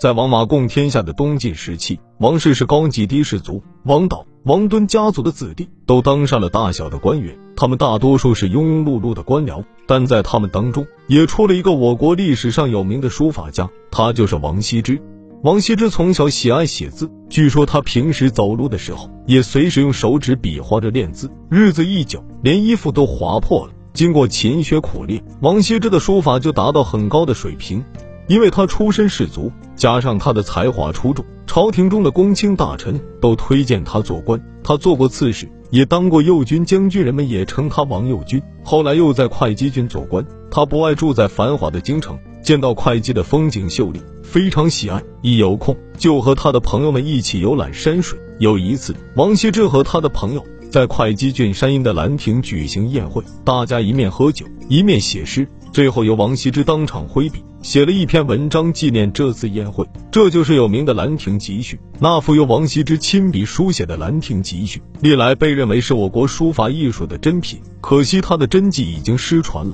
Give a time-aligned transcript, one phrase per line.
[0.00, 7.38] 在王马共天下的东晋时期，王氏是高级的士族，王导、王敦家族的子弟都当上了大小的官员。
[7.54, 14.98] 他们大多数是庸庸碌碌的官僚，但在他们当中也出了一个我国历史上有名的书法家，他就是王羲之。
[15.42, 21.30] 王羲之从小喜爱写字，据说他平时走路的时候也随时用手指比划着练字。
[21.50, 23.74] 日子一久，连衣服都划破了。
[23.92, 27.84] 经过勤学苦练，王羲之的书法就达到很高的水平。
[28.30, 34.40] 因为他出身士族，加上他的才华出众，朝廷中的公卿大臣都推荐他做官。
[34.62, 38.40] 他做过刺史，也当过右军将军，人们也称他王右军。
[38.62, 40.24] 后来又在会稽郡做官。
[40.48, 45.02] 他不爱住在繁华的京城，见到会稽的风景秀丽，非常喜爱。
[45.22, 48.16] 一有空就和他的朋友们一起游览山水。
[48.38, 55.48] 有一次，王羲之和他的朋友在会稽郡山阴的兰亭举行宴会，大家一面喝酒，一面写诗。
[55.72, 61.76] 最后由王羲之当场挥笔写了一篇文章纪念这次宴会，这就是有名的《兰亭集序》。
[62.00, 67.60] 那幅由王羲之亲笔书写的《兰亭集序》，历来被认为是我国书法艺术的珍品。
[67.80, 69.72] 可惜他的真迹已经失传了。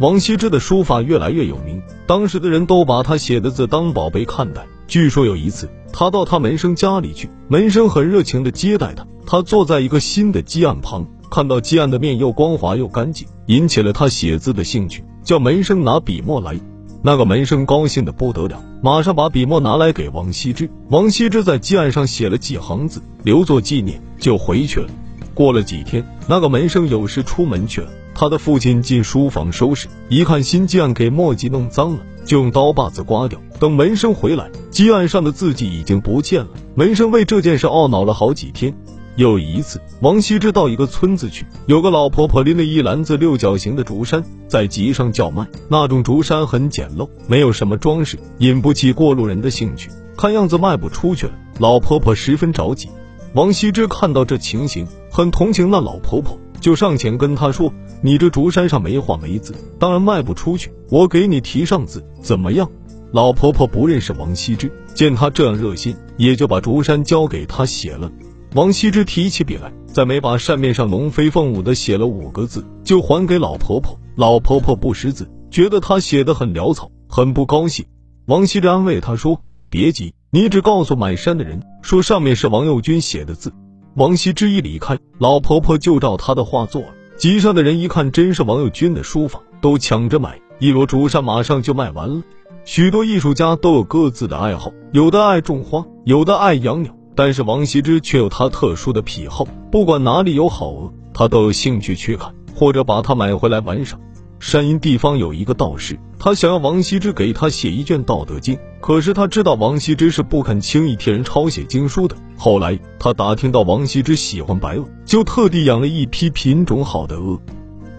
[0.00, 4.66] 王羲之的书法越来越有名，当时的人都把他写的字当宝贝看待。
[4.88, 15.04] 据说有一次，他到他门生家里去，门生很热情的接待他，他坐在一个新的鸡案旁，看到鸡案的面又光滑又干净，引起了他写字的兴趣。
[15.30, 16.58] 叫门生拿笔墨来，
[17.02, 20.68] 那个门生高兴的不得了，马上把笔墨拿来给王羲之。
[20.88, 24.88] 王羲之在记案上写了几行字，留作纪念，就回去了。
[25.32, 33.40] 过了几天，那个门生有事出门去了，他的父亲进书房收拾，一看新记案给墨迹弄脏了，就用刀把子刮掉。
[33.60, 36.48] 等门生回来，记案上的字迹已经不见了。
[36.74, 38.74] 门生为这件事懊恼了好几天。
[39.20, 45.46] 有一次，王羲之到一个村子去，有个老婆婆拎了一篮子六角形的竹山在集上叫卖。
[45.68, 51.34] 那种竹山很简陋，没有什么装饰，引不起过路人的兴趣，看样子卖不出去了。
[51.58, 52.88] 老婆婆十分着急。
[53.34, 60.72] 王羲之看到这情形，很同情那老婆婆，就上前跟她说：“你这竹山上没画没字，当然卖不出去。
[60.88, 62.66] 我给你题上字，怎么样？”
[63.12, 68.10] 老婆婆不认识王羲之，见他这样热心，也就把竹山交给他写了。
[68.52, 73.96] 王羲之提起笔来，在每把扇面上龙飞凤舞的写了五个字，就还给老婆婆。
[74.16, 77.86] 老婆婆不识字，觉得他写的很潦草，很不高兴。
[78.26, 79.40] 王羲之安慰他说
[79.70, 83.52] ：“别急，你只告诉买扇的人，说上面是王右军写的字。”
[83.94, 86.88] 王羲之一离开，老婆婆就照他的话做了。
[87.16, 92.20] 集上的人一看，真是王右军的书法，都抢着买，一摞竹扇马上就卖完了。
[92.64, 96.96] 许多艺术家都有各自的爱好，有的爱种花，有的爱养鸟。
[97.14, 103.98] 但是王羲之却有他特殊的癖好，不管哪里有好鹅，他都有兴趣去看，或者把它买回来玩耍。
[104.38, 112.16] 山阴地方有一个道士，他想要王羲之给他写一卷《道德经》，可是他知道王羲之是不肯轻易替人抄写经书的。
[112.38, 117.38] 后来他打听到王羲之喜欢白鹅，就特地养了一批品种好的鹅。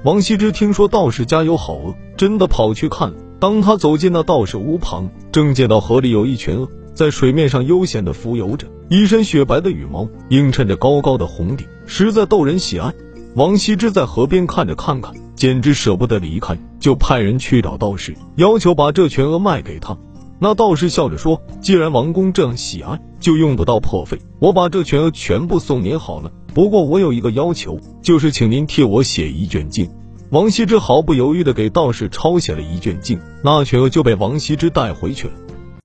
[0.04, 3.16] 王羲之听说道士家有好鹅，真的跑去看了。
[3.40, 6.68] 当他走进那道士屋旁，正见到河里有一群鹅。
[6.96, 12.94] 在水面上悠闲地浮游着，一身雪白的羽毛映衬着高高的红顶，实在逗人喜爱。
[13.36, 19.98] 王羲之在河边看着看看，简直舍不得离开，就派人去找道士，要求把这群鹅卖给他。
[20.40, 26.30] 那道士笑着说：“既然王公这样喜爱，就用不到破费，我把这群鹅全部送您好了。
[26.54, 29.90] 不过我有一个要求，就是请您替我写一卷经。”
[30.32, 35.34] 王羲之毫不犹豫地给道士抄写了一卷经，那群鹅就被王羲之带回去了。